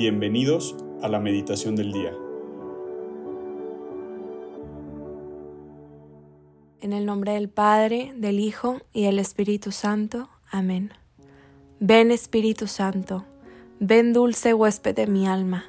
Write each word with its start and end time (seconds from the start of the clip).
Bienvenidos 0.00 0.74
a 1.02 1.08
la 1.08 1.20
meditación 1.20 1.76
del 1.76 1.92
día. 1.92 2.14
En 6.80 6.94
el 6.94 7.04
nombre 7.04 7.32
del 7.32 7.50
Padre, 7.50 8.14
del 8.16 8.40
Hijo 8.40 8.80
y 8.94 9.04
del 9.04 9.18
Espíritu 9.18 9.72
Santo. 9.72 10.30
Amén. 10.50 10.94
Ven 11.80 12.12
Espíritu 12.12 12.66
Santo, 12.66 13.26
ven 13.78 14.14
dulce 14.14 14.54
huésped 14.54 14.94
de 14.94 15.06
mi 15.06 15.26
alma, 15.26 15.66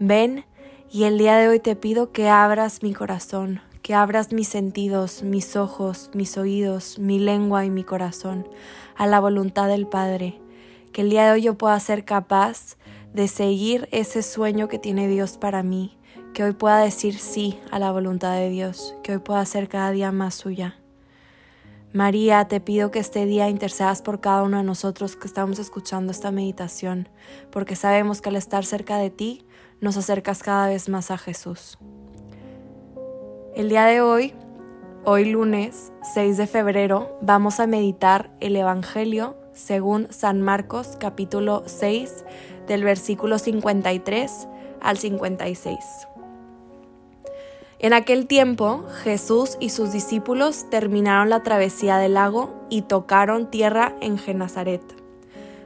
ven 0.00 0.46
y 0.90 1.04
el 1.04 1.18
día 1.18 1.36
de 1.36 1.48
hoy 1.48 1.60
te 1.60 1.76
pido 1.76 2.12
que 2.12 2.30
abras 2.30 2.82
mi 2.82 2.94
corazón, 2.94 3.60
que 3.82 3.92
abras 3.92 4.32
mis 4.32 4.48
sentidos, 4.48 5.22
mis 5.22 5.54
ojos, 5.54 6.10
mis 6.14 6.38
oídos, 6.38 6.98
mi 6.98 7.18
lengua 7.18 7.66
y 7.66 7.70
mi 7.70 7.84
corazón 7.84 8.48
a 8.94 9.06
la 9.06 9.20
voluntad 9.20 9.68
del 9.68 9.86
Padre, 9.86 10.40
que 10.92 11.02
el 11.02 11.10
día 11.10 11.26
de 11.26 11.32
hoy 11.32 11.42
yo 11.42 11.58
pueda 11.58 11.78
ser 11.78 12.06
capaz 12.06 12.78
de 13.16 13.28
seguir 13.28 13.88
ese 13.92 14.22
sueño 14.22 14.68
que 14.68 14.78
tiene 14.78 15.08
Dios 15.08 15.38
para 15.38 15.62
mí, 15.62 15.96
que 16.34 16.44
hoy 16.44 16.52
pueda 16.52 16.80
decir 16.80 17.18
sí 17.18 17.58
a 17.70 17.78
la 17.78 17.90
voluntad 17.90 18.34
de 18.34 18.50
Dios, 18.50 18.94
que 19.02 19.12
hoy 19.12 19.20
pueda 19.20 19.42
ser 19.46 19.70
cada 19.70 19.90
día 19.90 20.12
más 20.12 20.34
suya. 20.34 20.76
María, 21.94 22.46
te 22.46 22.60
pido 22.60 22.90
que 22.90 22.98
este 22.98 23.24
día 23.24 23.48
intercedas 23.48 24.02
por 24.02 24.20
cada 24.20 24.42
uno 24.42 24.58
de 24.58 24.64
nosotros 24.64 25.16
que 25.16 25.26
estamos 25.26 25.58
escuchando 25.58 26.12
esta 26.12 26.30
meditación, 26.30 27.08
porque 27.50 27.74
sabemos 27.74 28.20
que 28.20 28.28
al 28.28 28.36
estar 28.36 28.66
cerca 28.66 28.98
de 28.98 29.08
ti 29.08 29.46
nos 29.80 29.96
acercas 29.96 30.42
cada 30.42 30.68
vez 30.68 30.90
más 30.90 31.10
a 31.10 31.16
Jesús. 31.16 31.78
El 33.54 33.70
día 33.70 33.86
de 33.86 34.02
hoy, 34.02 34.34
hoy 35.06 35.24
lunes 35.24 35.90
6 36.12 36.36
de 36.36 36.46
febrero, 36.46 37.16
vamos 37.22 37.60
a 37.60 37.66
meditar 37.66 38.36
el 38.40 38.56
Evangelio 38.56 39.38
según 39.56 40.06
San 40.10 40.42
Marcos 40.42 40.96
capítulo 41.00 41.64
6 41.66 42.24
del 42.68 42.84
versículo 42.84 43.38
53 43.38 44.48
al 44.80 44.98
56. 44.98 45.78
En 47.78 47.92
aquel 47.92 48.26
tiempo 48.26 48.84
Jesús 49.02 49.56
y 49.58 49.70
sus 49.70 49.92
discípulos 49.92 50.70
terminaron 50.70 51.30
la 51.30 51.42
travesía 51.42 51.98
del 51.98 52.14
lago 52.14 52.54
y 52.70 52.82
tocaron 52.82 53.50
tierra 53.50 53.94
en 54.00 54.18
Genazaret. 54.18 54.82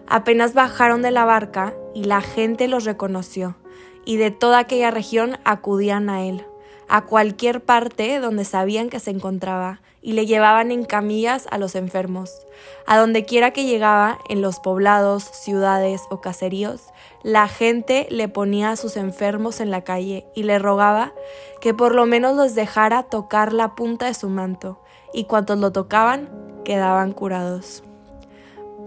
Apenas 0.07 0.55
bajaron 0.55 1.03
de 1.03 1.11
la 1.11 1.25
barca 1.25 1.75
y 1.95 2.05
la 2.05 2.21
gente 2.21 2.67
los 2.69 2.85
reconoció, 2.85 3.57
y 4.05 4.17
de 4.17 4.31
toda 4.31 4.59
aquella 4.59 4.91
región 4.91 5.39
acudían 5.45 6.11
a 6.11 6.25
él, 6.25 6.45
a 6.89 7.05
cualquier 7.05 7.63
parte 7.63 8.19
donde 8.19 8.45
sabían 8.45 8.91
que 8.91 8.99
se 8.99 9.13
encontraba, 9.13 9.81
y 10.03 10.13
le 10.13 10.27
llevaban 10.27 10.71
en 10.71 10.85
camillas 10.85 11.47
a 11.51 11.59
los 11.59 11.75
enfermos. 11.75 12.47
A 12.87 12.97
donde 12.99 13.25
quiera 13.25 13.53
que 13.53 13.65
llegaba, 13.65 14.19
en 14.29 14.41
los 14.41 14.59
poblados, 14.61 15.25
ciudades 15.25 16.03
o 16.11 16.21
caseríos, 16.21 16.83
la 17.23 17.49
gente 17.49 18.07
le 18.11 18.29
ponía 18.29 18.71
a 18.71 18.77
sus 18.77 18.97
enfermos 18.97 19.61
en 19.61 19.71
la 19.71 19.83
calle 19.83 20.27
y 20.35 20.45
le 20.45 20.59
rogaba 20.59 21.13
que 21.61 21.75
por 21.75 21.95
lo 21.95 22.07
menos 22.07 22.37
los 22.37 22.55
dejara 22.55 23.03
tocar 23.05 23.53
la 23.53 23.75
punta 23.75 24.07
de 24.07 24.15
su 24.15 24.29
manto, 24.29 24.81
y 25.13 25.25
cuantos 25.25 25.59
lo 25.59 25.73
tocaban 25.73 26.31
quedaban 26.65 27.13
curados. 27.13 27.83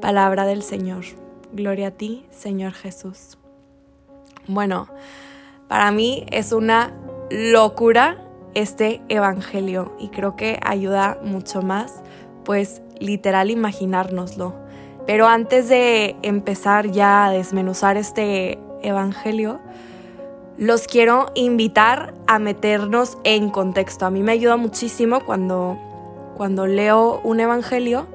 Palabra 0.01 0.45
del 0.45 0.63
Señor. 0.63 1.03
Gloria 1.51 1.87
a 1.87 1.91
ti, 1.91 2.25
Señor 2.31 2.73
Jesús. 2.73 3.37
Bueno, 4.47 4.87
para 5.67 5.91
mí 5.91 6.25
es 6.31 6.51
una 6.51 6.93
locura 7.29 8.17
este 8.53 9.01
Evangelio 9.09 9.93
y 9.99 10.09
creo 10.09 10.35
que 10.35 10.59
ayuda 10.63 11.17
mucho 11.23 11.61
más, 11.61 12.01
pues 12.43 12.81
literal 12.99 13.49
imaginárnoslo. 13.49 14.53
Pero 15.05 15.27
antes 15.27 15.69
de 15.69 16.15
empezar 16.21 16.91
ya 16.91 17.25
a 17.25 17.31
desmenuzar 17.31 17.97
este 17.97 18.59
Evangelio, 18.81 19.59
los 20.57 20.87
quiero 20.87 21.31
invitar 21.35 22.13
a 22.27 22.39
meternos 22.39 23.17
en 23.23 23.49
contexto. 23.49 24.05
A 24.05 24.11
mí 24.11 24.23
me 24.23 24.33
ayuda 24.33 24.55
muchísimo 24.55 25.25
cuando, 25.25 25.77
cuando 26.37 26.67
leo 26.67 27.19
un 27.23 27.39
Evangelio, 27.39 28.07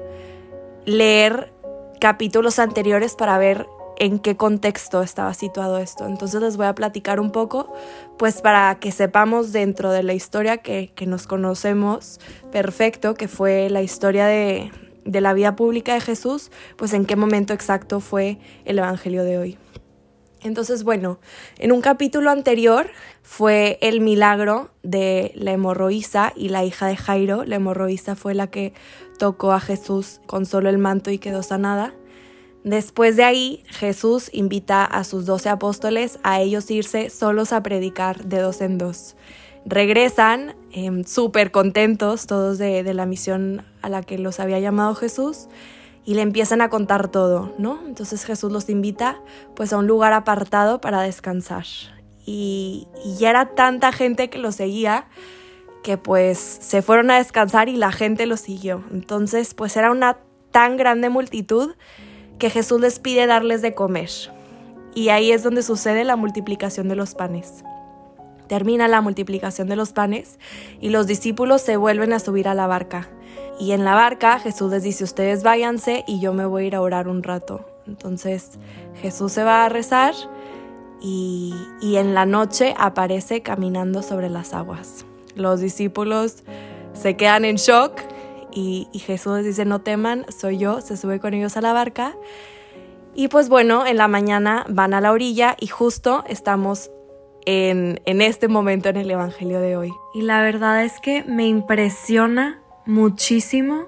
leer 0.85 1.53
capítulos 1.99 2.59
anteriores 2.59 3.15
para 3.15 3.37
ver 3.37 3.67
en 3.99 4.19
qué 4.19 4.35
contexto 4.37 5.01
estaba 5.01 5.33
situado 5.33 5.77
esto. 5.77 6.07
Entonces 6.07 6.41
les 6.41 6.57
voy 6.57 6.65
a 6.65 6.73
platicar 6.73 7.19
un 7.19 7.31
poco, 7.31 7.71
pues 8.17 8.41
para 8.41 8.79
que 8.79 8.91
sepamos 8.91 9.51
dentro 9.51 9.91
de 9.91 10.03
la 10.03 10.13
historia 10.13 10.57
que, 10.57 10.91
nos 11.05 11.27
conocemos 11.27 12.19
perfecto, 12.51 13.13
que 13.13 13.27
fue 13.27 13.69
la 13.69 13.81
historia 13.81 14.25
de, 14.25 14.71
de 15.05 15.21
la 15.21 15.33
vida 15.33 15.55
pública 15.55 15.93
de 15.93 16.01
Jesús, 16.01 16.51
pues 16.77 16.93
en 16.93 17.05
qué 17.05 17.15
momento 17.15 17.53
exacto 17.53 17.99
fue 17.99 18.39
el 18.65 18.79
Evangelio 18.79 19.23
de 19.23 19.37
hoy. 19.37 19.57
Entonces, 20.41 20.83
bueno, 20.83 21.19
en 21.57 21.73
un 21.73 21.81
capítulo 21.81 22.29
anterior 22.29 22.89
fue 23.23 23.77
el 23.81 23.99
milagro 23.99 24.69
de 24.83 25.33
la 25.35 25.51
hemorroísa 25.51 26.31
y 26.35 26.49
la 26.49 26.63
hija 26.63 26.87
de 26.87 26.95
Jairo. 26.95 27.43
La 27.43 27.57
hemorroísa 27.57 28.15
fue 28.15 28.33
la 28.33 28.47
que 28.47 28.73
tocó 29.17 29.51
a 29.51 29.59
Jesús 29.59 30.21
con 30.27 30.45
solo 30.45 30.69
el 30.69 30.77
manto 30.77 31.11
y 31.11 31.17
quedó 31.17 31.43
sanada. 31.43 31.93
Después 32.63 33.15
de 33.15 33.23
ahí, 33.23 33.63
Jesús 33.67 34.29
invita 34.33 34.83
a 34.83 35.03
sus 35.03 35.25
doce 35.25 35.49
apóstoles 35.49 36.19
a 36.23 36.41
ellos 36.41 36.69
irse 36.69 37.09
solos 37.09 37.53
a 37.53 37.63
predicar 37.63 38.25
de 38.25 38.39
dos 38.39 38.61
en 38.61 38.77
dos. 38.77 39.15
Regresan 39.65 40.55
em, 40.71 41.05
súper 41.05 41.51
contentos 41.51 42.27
todos 42.27 42.57
de, 42.57 42.93
la 42.93 43.05
misión 43.05 43.65
a 43.81 43.89
la 43.89 44.03
que 44.03 44.17
los 44.17 44.39
había 44.39 44.59
llamado 44.59 44.93
Jesús 44.95 45.47
y 46.05 46.15
le 46.15 46.21
empiezan 46.21 46.61
a 46.61 46.69
contar 46.69 47.09
todo, 47.09 47.53
¿no? 47.57 47.79
Entonces 47.85 48.25
Jesús 48.25 48.51
los 48.51 48.69
invita 48.69 49.21
pues 49.55 49.71
a 49.71 49.77
un 49.77 49.87
lugar 49.87 50.11
apartado 50.13 50.81
para 50.81 51.01
descansar. 51.01 51.65
Y, 52.25 52.87
y, 53.05 53.15
ya 53.17 53.29
era 53.29 53.55
tanta 53.55 53.91
gente 53.91 54.29
que 54.29 54.37
lo 54.37 54.51
seguía 54.51 55.07
que 55.83 55.97
pues 55.97 56.37
se 56.37 56.81
fueron 56.81 57.09
a 57.09 57.17
descansar 57.17 57.69
y 57.69 57.77
la 57.77 57.91
gente 57.91 58.25
lo 58.25 58.37
siguió. 58.37 58.83
Entonces 58.91 59.53
pues 59.53 59.77
era 59.77 59.91
una 59.91 60.17
tan 60.51 60.77
grande 60.77 61.09
multitud 61.09 61.75
que 62.39 62.49
Jesús 62.49 62.81
les 62.81 62.99
pide 62.99 63.27
darles 63.27 63.61
de 63.61 63.75
comer. 63.75 64.09
Y 64.95 65.09
ahí 65.09 65.31
es 65.31 65.43
donde 65.43 65.61
sucede 65.61 66.03
la 66.03 66.15
multiplicación 66.15 66.87
de 66.87 66.95
los 66.95 67.13
panes. 67.13 67.63
Termina 68.47 68.87
la 68.87 69.01
multiplicación 69.01 69.67
de 69.67 69.75
los 69.75 69.91
panes 69.91 70.39
y 70.81 70.89
los 70.89 71.05
discípulos 71.05 71.61
se 71.61 71.77
vuelven 71.77 72.13
a 72.13 72.19
subir 72.19 72.47
a 72.47 72.55
la 72.55 72.65
barca. 72.65 73.07
Y 73.59 73.73
en 73.73 73.83
la 73.83 73.93
barca 73.93 74.39
Jesús 74.39 74.71
les 74.71 74.81
dice, 74.81 75.03
ustedes 75.03 75.43
váyanse 75.43 76.03
y 76.07 76.19
yo 76.19 76.33
me 76.33 76.45
voy 76.45 76.63
a 76.63 76.67
ir 76.67 76.75
a 76.75 76.81
orar 76.81 77.07
un 77.07 77.21
rato. 77.21 77.69
Entonces 77.85 78.57
Jesús 79.01 79.33
se 79.33 79.43
va 79.43 79.65
a 79.65 79.69
rezar 79.69 80.15
y, 81.01 81.53
y 81.81 81.97
en 81.97 82.15
la 82.15 82.25
noche 82.25 82.73
aparece 82.77 83.43
caminando 83.43 84.01
sobre 84.01 84.29
las 84.29 84.53
aguas. 84.53 85.05
Los 85.35 85.59
discípulos 85.59 86.43
se 86.93 87.15
quedan 87.15 87.45
en 87.45 87.57
shock 87.57 88.01
y, 88.51 88.87
Jesús 88.93 89.43
dice, 89.43 89.65
no 89.65 89.79
teman, 89.81 90.25
soy 90.29 90.57
yo, 90.57 90.81
se 90.81 90.97
sube 90.97 91.19
con 91.19 91.33
ellos 91.33 91.57
a 91.57 91.61
la 91.61 91.73
barca. 91.73 92.15
Y 93.15 93.27
pues 93.27 93.49
bueno, 93.49 93.85
en 93.85 93.97
la 93.97 94.07
mañana 94.07 94.65
van 94.69 94.93
a 94.93 95.01
la 95.01 95.11
orilla 95.11 95.55
y 95.59 95.67
justo 95.67 96.23
estamos 96.27 96.91
en, 97.45 98.01
en, 98.05 98.21
este 98.21 98.47
momento 98.47 98.89
en 98.89 98.97
el 98.97 99.09
Evangelio 99.11 99.59
de 99.59 99.75
hoy. 99.75 99.91
Y 100.13 100.21
la 100.21 100.41
verdad 100.41 100.83
es 100.83 100.99
que 100.99 101.23
me 101.23 101.47
impresiona 101.47 102.61
muchísimo 102.85 103.87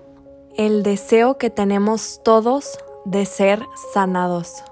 el 0.57 0.83
deseo 0.83 1.38
que 1.38 1.49
tenemos 1.49 2.22
todos 2.23 2.78
de 3.05 3.25
ser 3.25 3.63
sanados. 3.93 4.63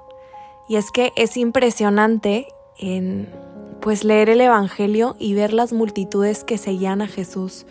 Y 0.68 0.76
es 0.76 0.92
que 0.92 1.14
es 1.16 1.38
impresionante 1.38 2.48
en 2.78 3.30
pues 3.80 4.04
leer 4.04 4.30
el 4.30 4.42
Evangelio 4.42 5.16
y 5.20 5.34
ver 5.34 5.54
las 5.54 5.74
multitudes 5.74 6.44
que 6.44 6.58
seguían 6.58 7.02
a 7.02 7.08
Jesús, 7.08 7.66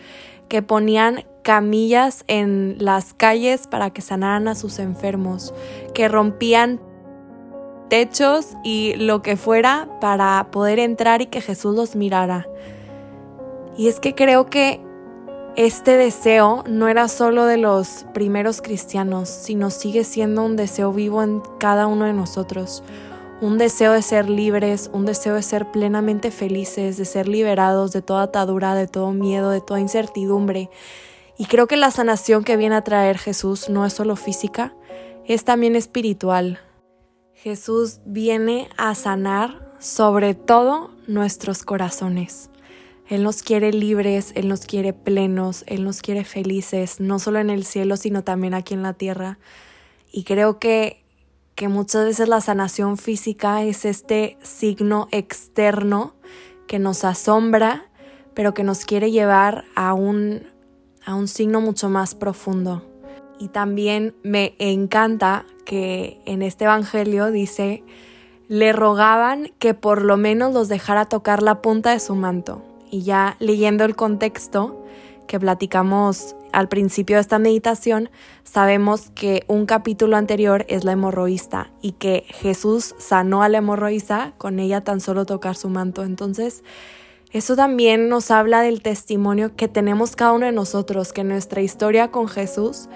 que 0.48 0.62
ponían 0.62 1.24
camillas 1.48 2.24
en 2.26 2.76
las 2.78 3.14
calles 3.14 3.66
para 3.68 3.88
que 3.88 4.02
sanaran 4.02 4.48
a 4.48 4.54
sus 4.54 4.78
enfermos, 4.78 5.54
que 5.94 6.06
rompían 6.06 6.78
techos 7.88 8.48
y 8.64 8.92
lo 8.96 9.22
que 9.22 9.38
fuera 9.38 9.88
para 9.98 10.48
poder 10.50 10.78
entrar 10.78 11.22
y 11.22 11.26
que 11.28 11.40
Jesús 11.40 11.74
los 11.74 11.96
mirara. 11.96 12.46
Y 13.78 13.88
es 13.88 13.98
que 13.98 14.14
creo 14.14 14.44
que 14.44 14.82
este 15.56 15.96
deseo 15.96 16.64
no 16.68 16.86
era 16.86 17.08
solo 17.08 17.46
de 17.46 17.56
los 17.56 18.04
primeros 18.12 18.60
cristianos, 18.60 19.30
sino 19.30 19.70
sigue 19.70 20.04
siendo 20.04 20.44
un 20.44 20.54
deseo 20.54 20.92
vivo 20.92 21.22
en 21.22 21.40
cada 21.58 21.86
uno 21.86 22.04
de 22.04 22.12
nosotros. 22.12 22.82
Un 23.40 23.56
deseo 23.56 23.94
de 23.94 24.02
ser 24.02 24.28
libres, 24.28 24.90
un 24.92 25.06
deseo 25.06 25.34
de 25.34 25.42
ser 25.42 25.70
plenamente 25.70 26.30
felices, 26.30 26.98
de 26.98 27.06
ser 27.06 27.26
liberados 27.26 27.92
de 27.92 28.02
toda 28.02 28.24
atadura, 28.24 28.74
de 28.74 28.86
todo 28.86 29.12
miedo, 29.12 29.48
de 29.48 29.62
toda 29.62 29.80
incertidumbre, 29.80 30.68
y 31.38 31.46
creo 31.46 31.68
que 31.68 31.76
la 31.76 31.92
sanación 31.92 32.42
que 32.42 32.56
viene 32.56 32.74
a 32.74 32.82
traer 32.82 33.16
Jesús 33.16 33.68
no 33.68 33.86
es 33.86 33.92
solo 33.92 34.16
física, 34.16 34.74
es 35.24 35.44
también 35.44 35.76
espiritual. 35.76 36.58
Jesús 37.32 38.00
viene 38.04 38.68
a 38.76 38.96
sanar 38.96 39.72
sobre 39.78 40.34
todo 40.34 40.90
nuestros 41.06 41.62
corazones. 41.62 42.50
Él 43.08 43.22
nos 43.22 43.42
quiere 43.42 43.72
libres, 43.72 44.32
Él 44.34 44.48
nos 44.48 44.66
quiere 44.66 44.92
plenos, 44.92 45.62
Él 45.68 45.84
nos 45.84 46.02
quiere 46.02 46.24
felices, 46.24 46.98
no 46.98 47.20
solo 47.20 47.38
en 47.38 47.50
el 47.50 47.64
cielo, 47.64 47.96
sino 47.96 48.24
también 48.24 48.52
aquí 48.52 48.74
en 48.74 48.82
la 48.82 48.94
tierra. 48.94 49.38
Y 50.10 50.24
creo 50.24 50.58
que, 50.58 51.04
que 51.54 51.68
muchas 51.68 52.04
veces 52.04 52.28
la 52.28 52.40
sanación 52.40 52.96
física 52.96 53.62
es 53.62 53.84
este 53.84 54.36
signo 54.42 55.06
externo 55.12 56.16
que 56.66 56.80
nos 56.80 57.04
asombra, 57.04 57.88
pero 58.34 58.54
que 58.54 58.64
nos 58.64 58.84
quiere 58.84 59.10
llevar 59.10 59.64
a 59.74 59.94
un, 59.94 60.57
a 61.04 61.14
un 61.14 61.28
signo 61.28 61.60
mucho 61.60 61.88
más 61.88 62.14
profundo. 62.14 62.82
Y 63.38 63.48
también 63.48 64.14
me 64.22 64.54
encanta 64.58 65.46
que 65.64 66.20
en 66.26 66.42
este 66.42 66.64
Evangelio 66.64 67.30
dice, 67.30 67.84
le 68.48 68.72
rogaban 68.72 69.52
que 69.58 69.74
por 69.74 70.02
lo 70.02 70.16
menos 70.16 70.52
los 70.52 70.68
dejara 70.68 71.04
tocar 71.04 71.42
la 71.42 71.60
punta 71.60 71.92
de 71.92 72.00
su 72.00 72.14
manto. 72.14 72.62
Y 72.90 73.02
ya 73.02 73.36
leyendo 73.38 73.84
el 73.84 73.94
contexto 73.94 74.84
que 75.26 75.38
platicamos 75.38 76.34
al 76.52 76.68
principio 76.68 77.16
de 77.16 77.20
esta 77.20 77.38
meditación, 77.38 78.08
sabemos 78.42 79.10
que 79.10 79.44
un 79.46 79.66
capítulo 79.66 80.16
anterior 80.16 80.64
es 80.68 80.84
la 80.84 80.92
hemorroísta 80.92 81.70
y 81.82 81.92
que 81.92 82.24
Jesús 82.28 82.94
sanó 82.98 83.42
a 83.42 83.48
la 83.50 83.58
hemorroísta 83.58 84.32
con 84.38 84.58
ella 84.58 84.82
tan 84.82 85.00
solo 85.00 85.26
tocar 85.26 85.54
su 85.54 85.68
manto. 85.68 86.02
Entonces, 86.02 86.64
eso 87.32 87.56
también 87.56 88.08
nos 88.08 88.30
habla 88.30 88.62
del 88.62 88.82
testimonio 88.82 89.54
que 89.54 89.68
tenemos 89.68 90.16
cada 90.16 90.32
uno 90.32 90.46
de 90.46 90.52
nosotros, 90.52 91.12
que 91.12 91.24
nuestra 91.24 91.60
historia 91.60 92.10
con 92.10 92.28
Jesús 92.28 92.88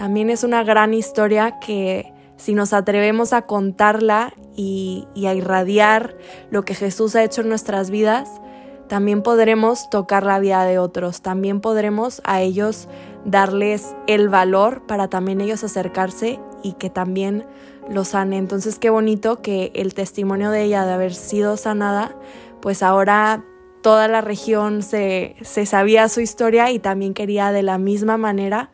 también 0.00 0.30
es 0.30 0.44
una 0.44 0.64
gran 0.64 0.94
historia 0.94 1.58
que 1.60 2.12
si 2.36 2.54
nos 2.54 2.72
atrevemos 2.72 3.34
a 3.34 3.42
contarla 3.42 4.32
y, 4.56 5.06
a 5.26 5.34
irradiar 5.34 6.16
lo 6.50 6.64
que 6.64 6.74
Jesús 6.74 7.14
ha 7.14 7.22
hecho 7.22 7.42
en 7.42 7.50
nuestras 7.50 7.90
vidas, 7.90 8.40
también 8.88 9.22
podremos 9.22 9.90
tocar 9.90 10.24
la 10.24 10.38
vida 10.38 10.64
de 10.64 10.78
otros, 10.78 11.20
también 11.20 11.60
podremos 11.60 12.22
a 12.24 12.40
ellos 12.40 12.88
darles 13.26 13.94
el 14.06 14.30
valor 14.30 14.86
para 14.86 15.08
también 15.08 15.42
ellos 15.42 15.64
acercarse 15.64 16.40
y 16.62 16.72
que 16.72 16.88
también 16.88 17.46
lo 17.88 18.04
sane. 18.04 18.38
Entonces 18.38 18.78
qué 18.78 18.88
bonito 18.88 19.42
que 19.42 19.70
el 19.74 19.92
testimonio 19.92 20.50
de 20.50 20.62
ella 20.62 20.86
de 20.86 20.92
haber 20.94 21.12
sido 21.12 21.58
sanada, 21.58 22.16
pues 22.62 22.82
ahora 22.82 23.44
toda 23.82 24.08
la 24.08 24.20
región 24.20 24.82
se, 24.82 25.36
sabía 25.42 26.08
su 26.08 26.20
historia 26.20 26.70
y 26.70 26.78
también 26.78 27.14
quería 27.14 27.52
de 27.52 27.62
la 27.62 27.78
misma 27.78 28.16
manera 28.16 28.70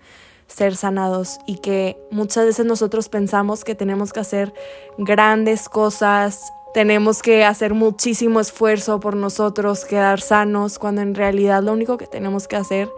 ser 0.47 0.77
sanados 0.77 1.39
y 1.47 1.59
que 1.59 1.99
muchas 2.11 2.47
veces 2.47 2.67
nosotros 2.67 3.09
pensamos 3.09 3.65
que 3.65 3.75
tenemos 3.75 4.13
que 4.13 4.21
hacer 4.21 4.55
grandes 4.99 5.69
cosas, 5.69 6.53
tenemos 6.73 7.23
que 7.23 7.45
hacer 7.45 7.75
muchísimo 7.75 8.39
esfuerzo 8.41 9.01
por 9.01 9.17
nosotros, 9.17 9.85
quedar 9.85 10.21
sanos, 10.21 10.79
cuando 10.79 11.01
en 11.01 11.15
realidad 11.15 11.63
lo 11.63 11.73
único 11.73 11.97
que 11.97 12.07
tenemos 12.07 12.47
que 12.47 12.57
hacer 12.57 12.89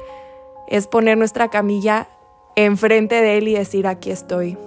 es 0.69 0.87
poner 0.87 1.17
nuestra 1.17 1.49
camilla 1.49 2.09
enfrente 2.57 3.23
de 3.23 3.39
Él 3.39 3.49
y 3.49 3.55
decir, 3.55 3.87
aquí 3.87 4.11
estoy. 4.11 4.59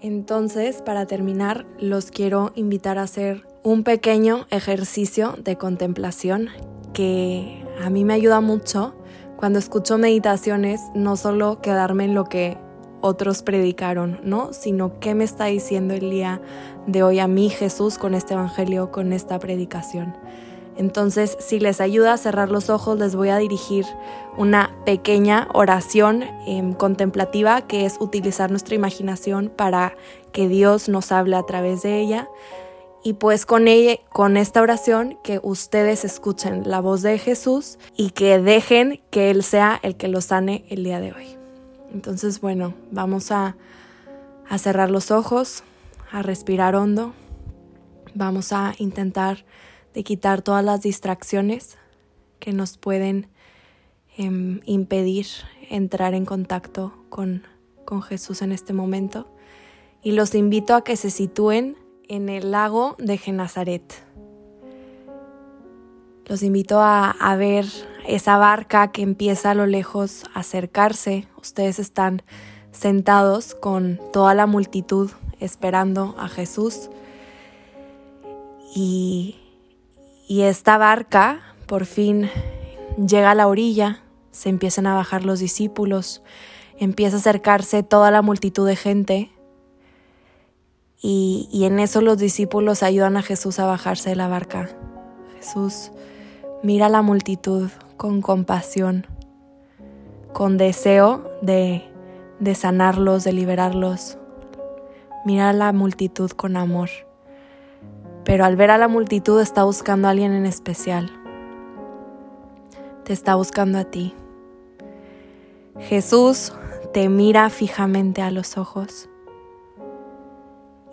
Entonces, 0.00 0.82
para 0.82 1.06
terminar, 1.06 1.64
los 1.78 2.10
quiero 2.10 2.50
invitar 2.56 2.98
a 2.98 3.02
hacer 3.02 3.51
un 3.64 3.84
pequeño 3.84 4.46
ejercicio 4.50 5.36
de 5.38 5.56
contemplación 5.56 6.48
que 6.92 7.64
a 7.82 7.90
mí 7.90 8.04
me 8.04 8.14
ayuda 8.14 8.40
mucho 8.40 8.94
cuando 9.36 9.58
escucho 9.58 9.98
meditaciones, 9.98 10.80
no 10.94 11.16
solo 11.16 11.60
quedarme 11.60 12.04
en 12.04 12.14
lo 12.14 12.24
que 12.24 12.58
otros 13.00 13.42
predicaron, 13.42 14.20
¿no? 14.22 14.52
Sino 14.52 15.00
qué 15.00 15.14
me 15.14 15.24
está 15.24 15.46
diciendo 15.46 15.94
el 15.94 16.10
día 16.10 16.40
de 16.86 17.02
hoy 17.02 17.18
a 17.18 17.26
mí 17.26 17.50
Jesús 17.50 17.98
con 17.98 18.14
este 18.14 18.34
Evangelio, 18.34 18.90
con 18.90 19.12
esta 19.12 19.38
predicación. 19.38 20.16
Entonces, 20.76 21.36
si 21.40 21.60
les 21.60 21.80
ayuda 21.80 22.14
a 22.14 22.16
cerrar 22.16 22.50
los 22.50 22.70
ojos, 22.70 22.98
les 22.98 23.14
voy 23.14 23.28
a 23.28 23.36
dirigir 23.36 23.84
una 24.38 24.74
pequeña 24.86 25.48
oración 25.52 26.24
em, 26.46 26.72
contemplativa 26.72 27.62
que 27.62 27.84
es 27.84 27.96
utilizar 28.00 28.50
nuestra 28.50 28.74
imaginación 28.74 29.52
para 29.54 29.94
que 30.32 30.48
Dios 30.48 30.88
nos 30.88 31.12
hable 31.12 31.36
a 31.36 31.42
través 31.42 31.82
de 31.82 32.00
ella. 32.00 32.28
Y 33.04 33.14
pues 33.14 33.46
con 33.46 33.66
ella, 33.66 33.96
con 34.12 34.36
esta 34.36 34.62
oración, 34.62 35.18
que 35.24 35.40
ustedes 35.42 36.04
escuchen 36.04 36.62
la 36.66 36.80
voz 36.80 37.02
de 37.02 37.18
Jesús 37.18 37.78
y 37.96 38.10
que 38.10 38.38
dejen 38.38 39.02
que 39.10 39.30
Él 39.30 39.42
sea 39.42 39.80
el 39.82 39.96
que 39.96 40.06
los 40.06 40.26
sane 40.26 40.64
el 40.68 40.84
día 40.84 41.00
de 41.00 41.12
hoy. 41.12 41.36
Entonces, 41.92 42.40
bueno, 42.40 42.74
vamos 42.90 43.32
a, 43.32 43.56
cerrar 44.58 44.90
los 44.90 45.10
ojos, 45.10 45.64
a 46.12 46.22
respirar 46.22 46.76
hondo. 46.76 47.14
Vamos 48.14 48.52
a 48.52 48.74
intentar 48.78 49.44
de 49.94 50.04
quitar 50.04 50.42
todas 50.42 50.64
las 50.64 50.82
distracciones 50.82 51.78
que 52.38 52.52
nos 52.52 52.76
pueden 52.76 53.28
em, 54.16 54.60
impedir 54.64 55.26
entrar 55.70 56.14
en 56.14 56.26
contacto 56.26 56.92
con, 57.08 57.46
con 57.84 58.02
Jesús 58.02 58.42
en 58.42 58.52
este 58.52 58.72
momento. 58.72 59.26
Y 60.02 60.12
los 60.12 60.34
invito 60.34 60.74
a 60.74 60.84
que 60.84 60.96
se 60.96 61.10
sitúen 61.10 61.76
en 62.08 62.28
el 62.28 62.50
lago 62.50 62.96
de 62.98 63.18
Genazaret. 63.18 64.04
Los 66.26 66.42
invito 66.42 66.80
a, 66.80 67.36
ver 67.36 67.66
esa 68.06 68.36
barca 68.38 68.92
que 68.92 69.02
empieza 69.02 69.50
a 69.50 69.54
lo 69.54 69.66
lejos 69.66 70.24
a 70.34 70.40
acercarse. 70.40 71.26
Ustedes 71.40 71.78
están 71.78 72.22
sentados 72.70 73.54
con 73.54 74.00
toda 74.12 74.34
la 74.34 74.46
multitud 74.46 75.10
esperando 75.40 76.14
a 76.18 76.28
Jesús. 76.28 76.90
Y, 78.74 79.36
y 80.28 80.42
esta 80.42 80.78
barca 80.78 81.42
por 81.66 81.84
fin 81.84 82.30
llega 82.96 83.32
a 83.32 83.34
la 83.34 83.48
orilla, 83.48 84.02
se 84.30 84.48
empiezan 84.48 84.86
a 84.86 84.94
bajar 84.94 85.24
los 85.24 85.40
discípulos, 85.40 86.22
empieza 86.78 87.16
a 87.16 87.20
acercarse 87.20 87.82
toda 87.82 88.10
la 88.10 88.22
multitud 88.22 88.66
de 88.66 88.76
gente. 88.76 89.30
Y, 91.04 91.48
en 91.64 91.80
eso 91.80 92.00
los 92.00 92.16
discípulos 92.16 92.84
ayudan 92.84 93.16
a 93.16 93.22
Jesús 93.22 93.58
a 93.58 93.66
bajarse 93.66 94.10
de 94.10 94.16
la 94.16 94.28
barca. 94.28 94.70
Jesús 95.36 95.90
mira 96.62 96.88
la 96.88 97.02
multitud, 97.02 97.70
con 97.96 98.22
compasión, 98.22 99.08
con 100.32 100.56
deseo 100.56 101.28
de, 101.42 101.82
de 102.38 102.54
sanarlos, 102.54 103.24
de 103.24 103.32
liberarlos. 103.32 104.16
Mira 105.26 105.50
a 105.50 105.52
la 105.52 105.72
multitud 105.72 106.30
con 106.30 106.56
amor, 106.56 106.88
pero 108.24 108.44
al 108.44 108.54
ver 108.54 108.70
a 108.70 108.78
la 108.78 108.86
multitud 108.86 109.40
está 109.40 109.64
buscando 109.64 110.06
a 110.06 110.12
alguien 110.12 110.32
en 110.32 110.46
especial. 110.46 111.10
Te 113.02 113.12
está 113.12 113.34
buscando 113.34 113.78
a 113.78 113.84
ti. 113.84 114.14
Jesús 115.80 116.52
te 116.92 117.08
mira 117.08 117.50
fijamente 117.50 118.22
a 118.22 118.30
los 118.30 118.56
ojos 118.56 119.08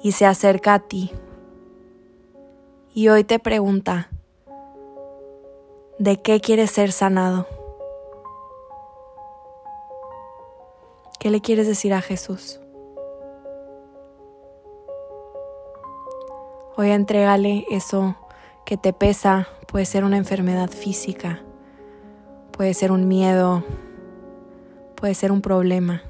y 0.02 0.14
se 0.14 0.26
acerca 0.26 0.74
a 0.74 0.80
ti. 0.80 1.12
Y 2.94 3.10
hoy 3.10 3.24
te 3.24 3.40
pregunta, 3.40 4.10
de 6.00 6.22
qué 6.22 6.40
quieres 6.40 6.72
ser 6.72 6.94
sanado. 6.94 7.46
¿Qué 11.20 11.30
le 11.30 11.42
quieres 11.42 11.68
decir 11.68 11.94
a 11.94 12.02
Jesús? 12.02 12.62
Hoy 16.78 16.92
entrégale 16.92 17.66
eso 17.70 18.16
que 18.66 18.78
te 18.78 18.94
pesa. 18.94 19.50
Puede 19.68 19.84
ser 19.84 20.06
una 20.06 20.16
enfermedad 20.16 20.70
física, 20.70 21.42
puede 22.52 22.74
ser 22.74 22.94
un 22.94 23.08
miedo, 23.10 23.64
puede 24.96 25.14
ser 25.14 25.34
un 25.34 25.42
problema. 25.42 26.02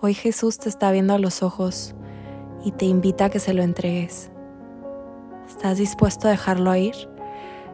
Hoy 0.00 0.14
Jesús 0.14 0.58
te 0.58 0.70
está 0.70 0.90
viendo 0.90 1.12
a 1.12 1.18
los 1.18 1.42
ojos 1.42 1.94
y 2.64 2.72
te 2.72 2.86
invita 2.86 3.26
a 3.26 3.30
que 3.30 3.38
se 3.38 3.54
lo 3.54 3.62
entregues. 3.62 4.30
¿Estás 5.46 5.78
dispuesto 5.78 6.28
a 6.28 6.30
dejarlo 6.30 6.74
ir? 6.74 6.94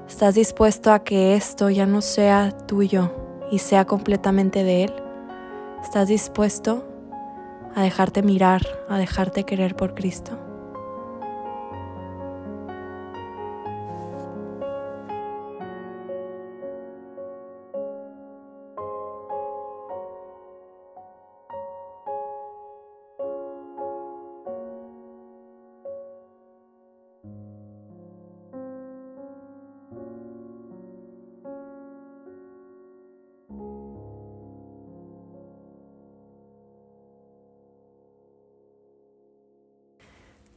¿Estás 0.08 0.34
dispuesto 0.34 0.92
a 0.92 1.04
que 1.04 1.36
esto 1.36 1.70
ya 1.70 1.86
no 1.86 2.02
sea 2.02 2.50
tuyo 2.66 3.12
y 3.52 3.58
sea 3.58 3.84
completamente 3.84 4.64
de 4.64 4.84
Él? 4.84 4.92
¿Estás 5.82 6.08
dispuesto 6.08 6.84
a 7.74 7.82
dejarte 7.82 8.22
mirar, 8.22 8.62
a 8.88 8.98
dejarte 8.98 9.44
querer 9.44 9.76
por 9.76 9.94
Cristo? 9.94 10.49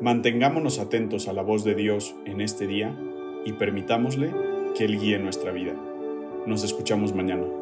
Mantengámonos 0.00 0.78
atentos 0.78 1.28
a 1.28 1.34
la 1.34 1.42
voz 1.42 1.62
de 1.62 1.74
Dios 1.74 2.14
en 2.24 2.40
este 2.40 2.66
día 2.66 2.98
y 3.44 3.52
permitámosle 3.52 4.32
que 4.74 4.86
Él 4.86 4.98
guíe 4.98 5.18
nuestra 5.18 5.52
vida. 5.52 5.74
Nos 6.46 6.64
escuchamos 6.64 7.14
mañana. 7.14 7.59